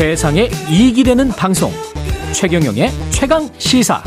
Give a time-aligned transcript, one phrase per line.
[0.00, 1.70] 세상에 이익이 되는 방송
[2.32, 4.02] 최경영의 최강 시사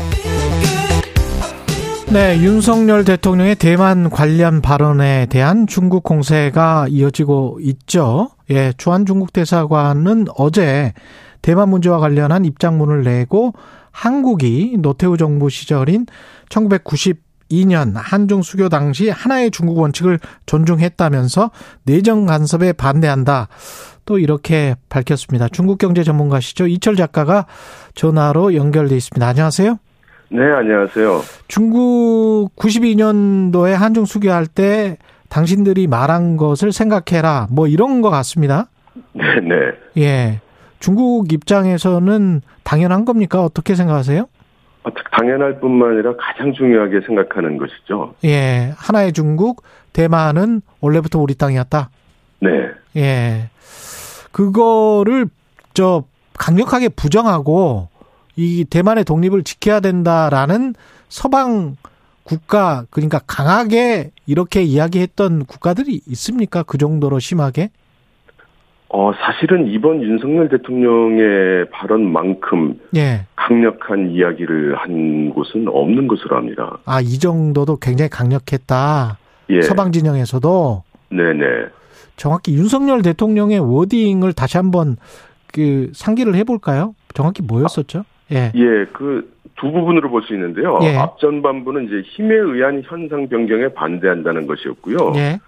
[2.12, 8.30] 네, 윤석열 대통령의 대만 관련 발언에 대한 중국 공세가 이어지고 있죠.
[8.50, 10.94] 예, 주한 중국 대사관은 어제
[11.42, 13.52] 대만 문제와 관련한 입장문을 내고
[13.92, 16.06] 한국이 노태우 정부 시절인
[16.48, 21.52] 1992년 한중 수교 당시 하나의 중국 원칙을 존중했다면서
[21.84, 23.46] 내정 간섭에 반대한다.
[24.06, 25.48] 또 이렇게 밝혔습니다.
[25.48, 26.66] 중국 경제 전문가시죠.
[26.66, 27.46] 이철 작가가
[27.94, 29.26] 전화로 연결돼 있습니다.
[29.26, 29.78] 안녕하세요.
[30.30, 31.20] 네, 안녕하세요.
[31.48, 34.96] 중국 92년도에 한중 수교할 때
[35.28, 37.48] 당신들이 말한 것을 생각해라.
[37.50, 38.68] 뭐 이런 것 같습니다.
[39.12, 39.54] 네, 네.
[39.98, 40.40] 예.
[40.80, 43.42] 중국 입장에서는 당연한 겁니까?
[43.42, 44.26] 어떻게 생각하세요?
[44.84, 48.14] 아, 당연할 뿐만 아니라 가장 중요하게 생각하는 것이죠.
[48.24, 48.72] 예.
[48.76, 51.90] 하나의 중국, 대만은 원래부터 우리 땅이었다.
[52.40, 52.50] 네.
[52.96, 53.50] 예.
[54.32, 55.26] 그거를
[55.74, 56.04] 저
[56.38, 57.88] 강력하게 부정하고
[58.36, 60.74] 이 대만의 독립을 지켜야 된다라는
[61.08, 61.76] 서방
[62.24, 66.62] 국가 그러니까 강하게 이렇게 이야기했던 국가들이 있습니까?
[66.62, 67.70] 그 정도로 심하게?
[68.88, 73.26] 어, 사실은 이번 윤석열 대통령의 발언만큼 예.
[73.34, 76.78] 강력한 이야기를 한 곳은 없는 것으로 합니다.
[76.84, 79.18] 아, 이 정도도 굉장히 강력했다.
[79.50, 79.62] 예.
[79.62, 81.44] 서방 진영에서도 네네.
[82.16, 84.96] 정확히 윤석열 대통령의 워딩을 다시 한번
[85.52, 86.94] 그 상기를 해볼까요?
[87.14, 88.04] 정확히 뭐였었죠?
[88.32, 88.52] 예.
[88.54, 90.78] 예, 그 두 부분으로 볼 수 있는데요.
[90.82, 90.96] 예.
[90.96, 95.12] 앞전반부는 이제 힘에 의한 현상 변경에 반대한다는 것이었고요.
[95.16, 95.38] 예.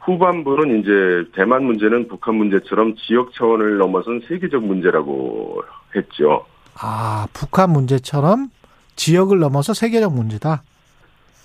[0.00, 5.62] 후반부는 이제 대만 문제는 북한 문제처럼 지역 차원을 넘어선 세계적 문제라고
[5.94, 6.46] 했죠.
[6.80, 8.48] 아, 북한 문제처럼
[8.96, 10.62] 지역을 넘어서 세계적 문제다.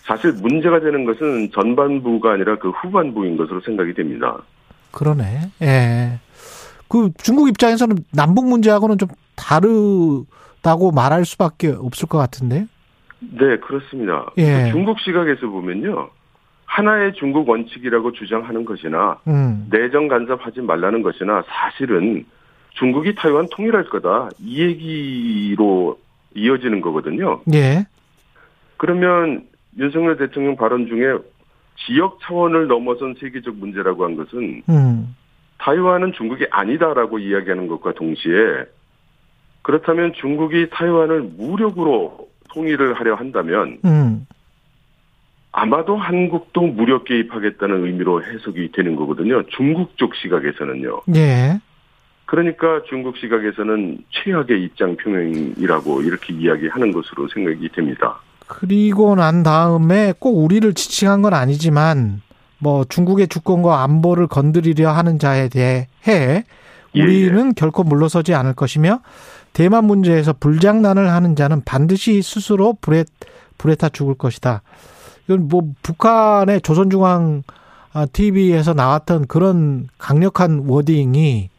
[0.04, 4.38] 사실 문제가 되는 것은 전반부가 아니라 그 후반부인 것으로 생각이 됩니다.
[4.92, 5.52] 그러네.
[5.62, 6.20] 예.
[6.90, 12.68] 그 중국 입장에서는 남북 문제하고는 좀 다르다고 말할 수밖에 없을 것 같은데.
[13.20, 14.26] 네, 그렇습니다.
[14.38, 14.66] 예.
[14.66, 16.10] 그 중국 시각에서 보면요.
[16.66, 19.68] 하나의 중국 원칙이라고 주장하는 것이나 음.
[19.70, 22.26] 내정 간섭하지 말라는 것이나 사실은
[22.72, 24.30] 중국이 타이완 통일할 거다.
[24.40, 25.98] 이 얘기로
[26.36, 27.42] 이어지는 거거든요.
[27.54, 27.86] 예.
[28.78, 29.46] 그러면
[29.78, 31.18] 윤석열 대통령 발언 중에
[31.86, 35.16] 지역 차원을 넘어선 세계적 문제라고 한 것은 음.
[35.58, 38.66] 타이완은 중국이 아니다라고 이야기하는 것과 동시에
[39.62, 44.28] 그렇다면 중국이 타이완을 무력으로 통일을 하려 한다면 음.
[45.52, 49.44] 아마도 한국도 무력 개입하겠다는 의미로 해석이 되는 거거든요.
[49.50, 51.02] 중국 쪽 시각에서는요.
[51.16, 51.60] 예.
[52.26, 58.20] 그러니까 중국 시각에서는 최악의 입장 표명이라고 이렇게 이야기하는 것으로 생각이 됩니다.
[58.60, 62.22] 그리고 난 다음에 꼭 우리를 지칭한 건 아니지만
[62.60, 66.44] 뭐 중국의 주권과 안보를 건드리려 하는 자에 대해 예,
[66.96, 69.00] 우리는 결코 물러서지 않을 것이며
[69.54, 73.06] 대만 문제에서 불장난을 하는 자는 반드시 스스로 불에
[73.58, 74.62] 불에 타 죽을 것이다.
[75.26, 77.42] 이건 뭐 북한의 조선중앙
[78.14, 81.50] TV에서 나왔던 그런 강력한 워딩이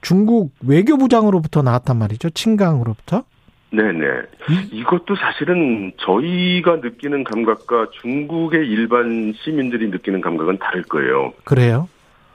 [0.00, 2.30] 중국 외교부장으로부터 나왔단 말이죠.
[2.30, 3.24] 친강으로부터.
[3.72, 4.22] 네네.
[4.70, 11.32] 이것도 사실은 저희가 느끼는 감각과 중국의 일반 시민들이 느끼는 감각은 다를 거예요.
[11.44, 11.88] 그래요?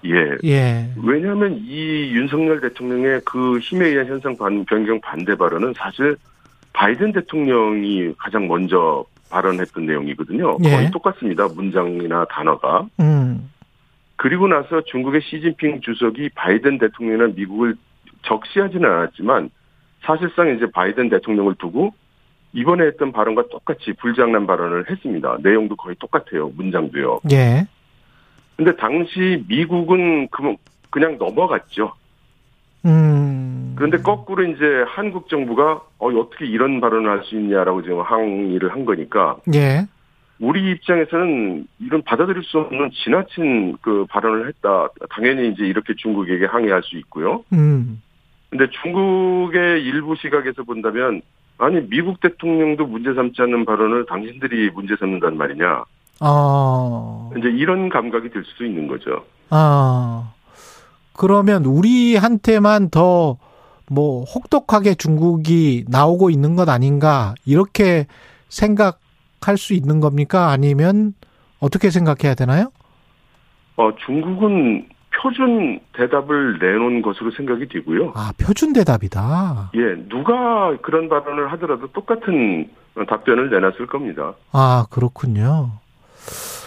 [0.05, 0.37] 예.
[0.43, 0.89] 예.
[1.03, 6.17] 왜냐하면 이 윤석열 대통령의 그 힘에 의한 현상 반, 변경 반대 발언은 사실
[6.73, 10.57] 바이든 대통령이 가장 먼저 발언했던 내용이거든요.
[10.63, 10.69] 예.
[10.69, 11.47] 거의 똑같습니다.
[11.47, 12.87] 문장이나 단어가.
[12.99, 13.49] 음.
[14.15, 17.75] 그리고 나서 중국의 시진핑 주석이 바이든 대통령이나 미국을
[18.23, 19.51] 적시하지는 않았지만
[20.01, 21.93] 사실상 이제 바이든 대통령을 두고
[22.53, 25.37] 이번에 했던 발언과 똑같이 불장난 발언을 했습니다.
[25.41, 26.49] 내용도 거의 똑같아요.
[26.55, 27.21] 문장도요.
[27.31, 27.67] 예.
[28.55, 30.55] 근데 당시 미국은 그-
[30.89, 31.93] 그냥 넘어갔죠.
[32.85, 33.73] 음.
[33.75, 38.85] 그런데 거꾸로 이제 한국 정부가 어, 어떻게 이런 발언을 할 수 있냐라고 지금 항의를 한
[38.85, 39.85] 거니까 예.
[40.39, 44.87] 우리 입장에서는 이런 받아들일 수 없는 지나친 그 발언을 했다.
[45.09, 47.43] 당연히 이제 이렇게 중국에게 항의할 수 있고요.
[47.53, 48.01] 음.
[48.49, 51.21] 근데 중국의 일부 시각에서 본다면
[51.57, 55.83] 아니 미국 대통령도 문제 삼지 않는 발언을 당신들이 문제 삼는단 말이냐.
[56.21, 57.31] 어.
[57.37, 59.25] 이제 이런 감각이 들 수도 있는 거죠.
[59.49, 60.33] 아.
[61.13, 63.37] 그러면 우리한테만 더
[63.89, 68.05] 뭐 혹독하게 중국이 나오고 있는 것 아닌가 이렇게
[68.49, 70.49] 생각할 수 있는 겁니까?
[70.49, 71.13] 아니면
[71.59, 72.71] 어떻게 생각해야 되나요?
[73.77, 74.89] 어, 중국은
[75.21, 78.13] 표준 대답을 내놓은 것으로 생각이 되고요.
[78.15, 79.71] 아, 표준 대답이다.
[79.75, 82.69] 예, 누가 그런 발언을 하더라도 똑같은
[83.07, 84.33] 답변을 내놨을 겁니다.
[84.51, 85.71] 아, 그렇군요.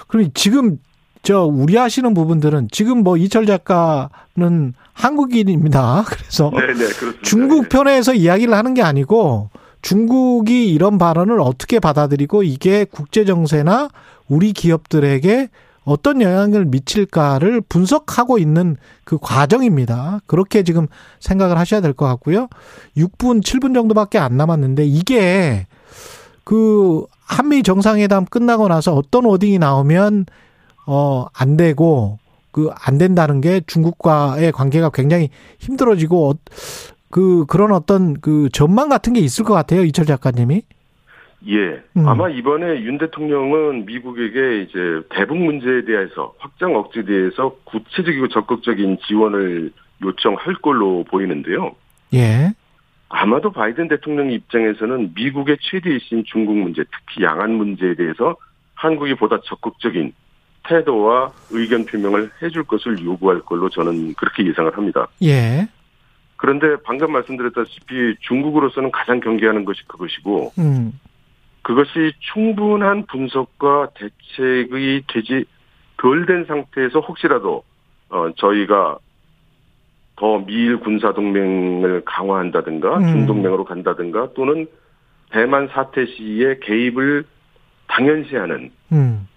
[0.08, 0.78] 그럼 지금
[1.22, 6.04] 저 우려하시는 부분들은 지금 뭐 이철 작가는 한국인입니다.
[6.08, 7.22] 그래서 네네 그렇습니다.
[7.22, 7.68] 중국 예.
[7.68, 9.50] 편에서 이야기를 하는 게 아니고
[9.82, 13.88] 중국이 이런 발언을 어떻게 받아들이고 이게 국제 정세나
[14.28, 15.48] 우리 기업들에게
[15.84, 20.20] 어떤 영향을 미칠까를 분석하고 있는 그 과정입니다.
[20.26, 20.86] 그렇게 지금
[21.20, 22.48] 생각을 하셔야 될 것 같고요.
[22.96, 25.66] 6분, 7분 정도밖에 안 남았는데 이게
[26.44, 30.26] 그 한미 정상회담 끝나고 나서 어떤 워딩이 나오면
[30.86, 32.18] 어 안 되고
[32.52, 35.30] 그 안 된다는 게 중국과의 관계가 굉장히
[35.60, 36.34] 힘들어지고 어,
[37.10, 39.84] 그 그런 어떤 그 전망 같은 게 있을 것 같아요.
[39.84, 40.62] 이철 작가님이.
[41.48, 41.82] 예.
[41.96, 42.06] 음.
[42.06, 49.72] 아마 이번에 윤 대통령은 미국에게 이제 대북 문제에 대해서 확장 억제에 대해서 구체적이고 적극적인 지원을
[50.02, 51.74] 요청할 걸로 보이는데요.
[52.14, 52.52] 예.
[53.08, 58.36] 아마도 바이든 대통령 입장에서는 미국의 최대 이슈인 중국 문제, 특히 양안 문제에 대해서
[58.74, 60.12] 한국이 보다 적극적인
[60.62, 65.08] 태도와 의견 표명을 해줄 것을 요구할 걸로 저는 그렇게 예상을 합니다.
[65.22, 65.66] 예.
[66.36, 70.92] 그런데 방금 말씀드렸다시피 중국으로서는 가장 경계하는 것이 그것이고 음.
[71.62, 75.44] 그것이 충분한 분석과 대책이 되지
[75.98, 77.62] 덜 된 상태에서 혹시라도
[78.08, 78.98] 어 저희가
[80.16, 83.06] 더 미일 군사 동맹을 강화한다든가 음.
[83.12, 84.66] 중동맹으로 간다든가 또는
[85.30, 87.24] 대만 사태 시에 개입을
[87.88, 89.28] 당연시하는 음.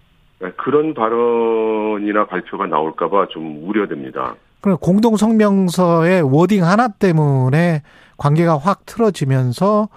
[0.57, 4.35] 그런 발언이나 발표가 나올까봐 좀 우려됩니다.
[4.61, 7.81] 그럼 공동 성명서의 워딩 하나 때문에
[8.17, 9.89] 관계가 확 틀어지면서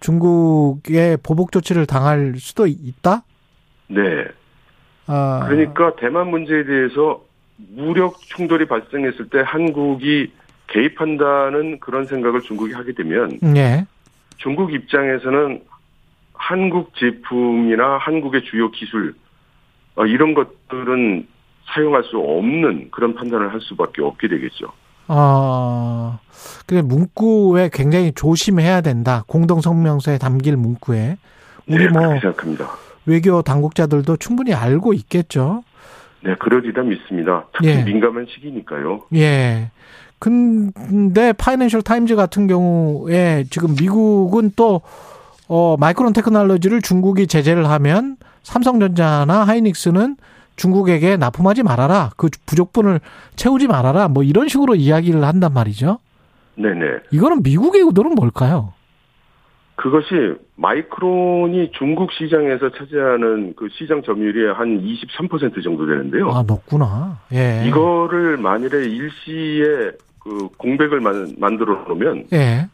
[0.00, 3.22] 중국의 보복 조치를 당할 수도 있다?
[3.88, 4.24] 네.
[5.06, 7.22] 아, 그러니까 대만 문제에 대해서
[7.56, 10.32] 무력 충돌이 발생했을 때 한국이
[10.68, 13.86] 개입한다는 그런 생각을 중국이 하게 되면 예.
[14.36, 15.62] 중국 입장에서는
[16.34, 19.14] 한국 제품이나 한국의 주요 기술
[19.94, 21.26] 어, 이런 것들은
[21.66, 24.72] 사용할 수 없는 그런 판단을 할 수밖에 없게 되겠죠.
[25.08, 26.18] 어,
[26.66, 29.24] 근데 문구에 굉장히 조심해야 된다.
[29.26, 31.16] 공동 성명서에 담길 문구에.
[31.68, 32.70] 우리 네, 뭐 생각합니다.
[33.06, 35.62] 외교 당국자들도 충분히 알고 있겠죠.
[36.22, 37.46] 네, 그러리다 믿습니다.
[37.52, 37.82] 특히 예.
[37.84, 39.02] 민감한 시기니까요.
[39.14, 39.70] 예.
[40.18, 44.80] 근데 파이낸셜 타임즈 같은 경우에 지금 미국은 또
[45.48, 50.16] 어, 마이크론 테크놀로지를 중국이 제재를 하면 삼성전자나 하이닉스는
[50.56, 52.10] 중국에게 납품하지 말아라.
[52.16, 53.00] 그 부족분을
[53.36, 54.08] 채우지 말아라.
[54.08, 55.98] 뭐 이런 식으로 이야기를 한단 말이죠.
[56.56, 57.00] 네네.
[57.10, 58.72] 이거는 미국의 의도는 뭘까요?
[59.76, 66.30] 그것이 마이크론이 중국 시장에서 차지하는 그 시장 점유율이 한 23% 정도 되는데요.
[66.30, 67.20] 아, 높구나.
[67.32, 67.62] 예.
[67.66, 72.68] 이거를 만일에 일시에 그 공백을 만, 만들어 놓으면 예.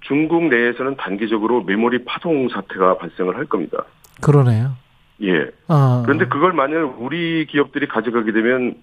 [0.00, 3.84] 중국 내에서는 단기적으로 메모리 파동 사태가 발생을 할 겁니다.
[4.20, 4.72] 그러네요.
[5.22, 5.50] 예.
[5.68, 6.02] 어.
[6.04, 8.76] 그런데 그걸 만일 우리 기업들이 가져가게 되면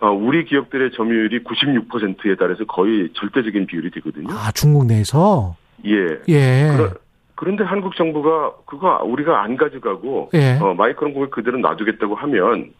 [0.00, 4.28] 어, 우리 기업들의 점유율이 96%에 달해서 거의 절대적인 비율이 되거든요.
[4.30, 5.56] 아, 중국 내에서?
[5.84, 6.18] 예.
[6.28, 6.74] 예.
[6.76, 6.90] 그러,
[7.34, 10.58] 그런데 한국 정부가 그거 우리가 안 가져가고 예.
[10.60, 12.72] 어, 마이크론 공을 그대로 놔두겠다고 하면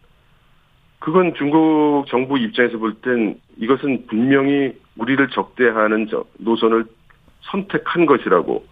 [0.99, 6.85] 그건 중국 정부 입장에서 볼 땐 이것은 분명히 우리를 적대하는 저 노선을
[7.41, 8.63] 선택한 것이라고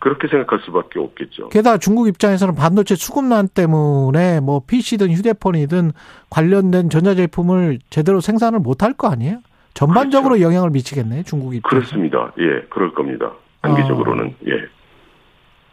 [0.00, 1.50] 그렇게 생각할 수밖에 없겠죠.
[1.50, 5.92] 게다가 중국 입장에서는 반도체 수급난 때문에 뭐 PC든 휴대폰이든
[6.30, 9.40] 관련된 전자제품을 제대로 생산을 못할 거 아니에요?
[9.74, 11.68] 전반적으로 영향을 미치겠네, 중국 입장.
[11.68, 12.32] 그렇습니다.
[12.38, 13.32] 예, 그럴 겁니다.
[13.60, 14.52] 단기적으로는 예.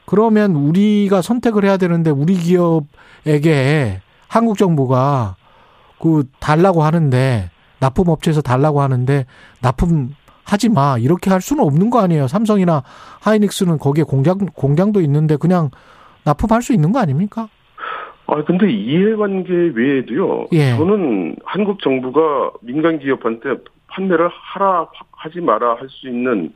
[0.06, 5.36] 그러면 우리가 선택을 해야 되는데 우리 기업에게 한국 정부가
[6.00, 9.26] 그 달라고 하는데 납품 업체에서 달라고 하는데
[9.62, 10.14] 납품
[10.48, 12.28] 하지 마 이렇게 할 수는 없는 거 아니에요.
[12.28, 12.84] 삼성이나
[13.22, 15.70] 하이닉스는 거기에 공장 공장도 있는데 그냥
[16.24, 17.50] 납품할 수 있는 거 아닙니까?
[18.28, 20.48] 아 근데 이해관계 외에도요.
[20.54, 20.76] 예.
[20.78, 23.56] 저는 한국 정부가 민간 기업한테
[23.88, 26.52] 판매를 하라 하지 마라 할 수 있는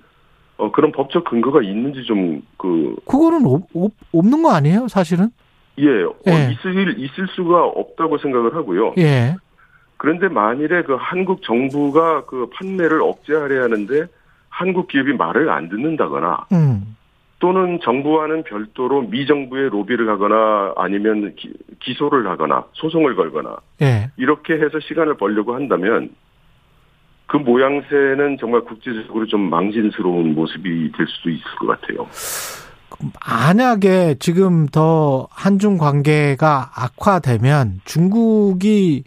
[0.58, 5.30] 어, 그런 법적 근거가 있는지 좀 그 그거는 없, 없, 없는 거 아니에요, 사실은?
[5.80, 6.52] 예, 어, 예.
[6.52, 8.94] 있을 있을 수가 없다고 생각을 하고요.
[9.00, 9.36] 예.
[10.02, 14.08] 그런데 만일에 그 한국 정부가 그 판매를 억제하려 하는데
[14.50, 16.98] 한국 기업이 말을 안 듣는다거나 음.
[17.38, 24.10] 또는 정부와는 별도로 미정부의 로비를 하거나 아니면 기, 기소를 하거나 소송을 걸거나 예.
[24.18, 26.10] 이렇게 해서 시간을 벌려고 한다면
[27.28, 32.08] 그 모양새는 정말 국제적으로 좀 망신스러운 모습이 될 수도 있을 것 같아요.
[33.30, 39.04] 만약에 지금 더 한중 관계가 악화되면 중국이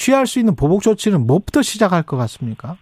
[0.00, 2.78] 취할 수 있는 보복 조치는 뭐부터 시작할 것 같습니까?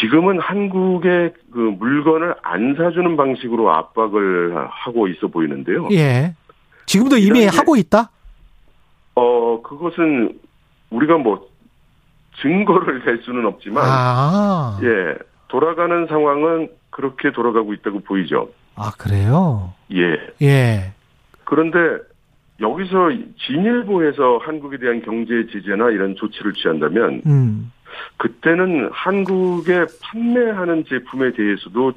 [0.00, 5.88] 지금은 한국의 그 물건을 안 사주는 방식으로 압박을 하고 있어 보이는데요.
[5.92, 6.34] 예.
[6.86, 8.10] 지금도 이미 게- 하고 있다?
[9.14, 10.38] 어, 그것은
[10.88, 11.46] 우리가 뭐
[12.40, 14.78] 증거를 댈 수는 없지만 아.
[14.82, 15.14] 예
[15.48, 18.48] 돌아가는 상황은 그렇게 돌아가고 있다고 보이죠.
[18.74, 19.74] 아, 그래요?
[19.92, 20.16] 예.
[20.40, 20.92] 예.
[21.44, 21.78] 그런데
[22.60, 23.10] 여기서
[23.46, 27.72] 진일보에서 한국에 대한 경제 제재나 이런 조치를 취한다면 음.
[28.16, 31.92] 그때는 한국에 판매하는 제품에 대해서도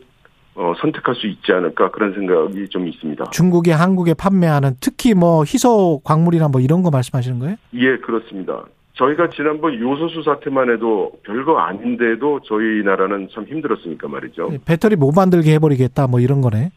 [0.56, 3.30] 어, 선택할 수 있지 않을까 그런 생각이 좀 있습니다.
[3.30, 7.56] 중국이 한국에 판매하는 특히 뭐 희소 광물이나 뭐 이런 거 말씀하시는 거예요?
[7.75, 8.66] 예, 그렇습니다.
[8.96, 14.51] 저희가 지난번 요소수 사태만 해도 별거 아닌데도 저희 나라는 참 힘들었으니까 말이죠.
[14.66, 16.72] 배터리 못 만들게 해버리겠다 뭐 이런 거네.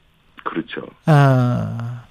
[0.45, 0.83] 그렇죠.
[1.07, 2.05] 아.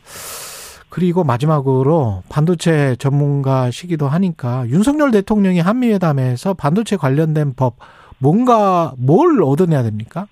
[0.92, 7.76] 그리고 마지막으로 반도체 전문가시기도 하니까 윤석열 대통령이 한미회담에서 반도체 관련된 법
[8.20, 10.28] 뭔가 뭘 얻어내야 됩니까?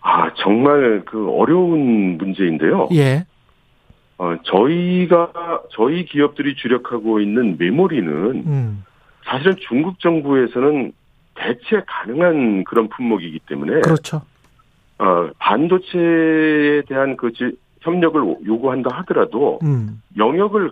[0.00, 2.88] 아, 정말 그 어려운 문제인데요.
[2.92, 3.26] 예.
[4.16, 5.32] 어, 저희가,
[5.72, 8.12] 저희 기업들이 주력하고 있는 메모리는
[8.46, 8.84] 음.
[9.24, 10.92] 사실은 중국 정부에서는
[11.34, 14.22] 대체 가능한 그런 품목이기 때문에 그렇죠.
[14.98, 20.02] 어, 반도체에 대한 그 지- 협력을 요구한다 하더라도 음.
[20.16, 20.70] 영역을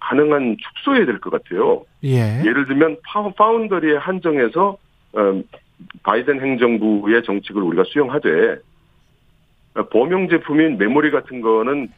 [0.00, 1.84] 가능한 축소해야 될 것 같아요.
[2.04, 2.40] 예.
[2.44, 4.76] 예를 들면 파- 파운더리에 한정해서
[5.14, 5.42] 어,
[6.02, 8.56] 바이든 행정부의 정책을 우리가 수용하되
[9.76, 11.88] 어, 범용 제품인 메모리 같은 거는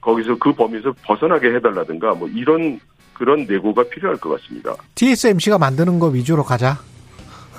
[0.00, 2.78] 거기서 그 범위에서 벗어나게 해달라든가 뭐 이런
[3.14, 4.74] 그런 내고가 필요할 것 같습니다.
[4.94, 6.76] TSMC가 만드는 거 위주로 가자.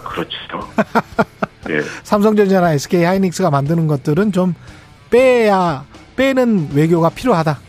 [0.03, 0.59] 그렇죠.
[1.69, 4.53] 예, 삼성전자나 SK 하이닉스가 만드는 것들은 좀
[5.09, 5.83] 빼야
[6.15, 7.59] 빼는 외교가 필요하다.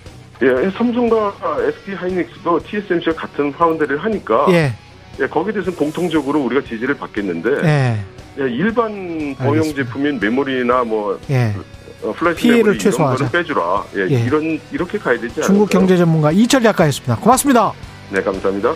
[0.43, 4.73] 예, 삼성과 SK 하이닉스도 TSMC와 같은 파운더리를 하니까 예.
[5.21, 7.99] 예, 거기에 대해서는 공통적으로 우리가 지지를 받겠는데 예.
[8.41, 9.63] 예, 일반 범용.
[9.75, 11.55] 제품인 메모리나 뭐 예.
[12.03, 13.31] 어, 플래시 피해를 메모리 최소화하자.
[13.31, 13.85] 빼주라.
[13.97, 14.21] 예, 예.
[14.21, 15.47] 이런 이렇게 가야 되지 않을까요?
[15.47, 17.17] 중국 경제 전문가 이철 작가였습니다.
[17.17, 17.73] 고맙습니다.
[18.11, 18.73] 네, 감사합니다.